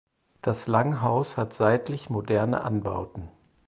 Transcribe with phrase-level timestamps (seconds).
[0.41, 3.29] Das Langhaus hat seitlich moderne Anbauten.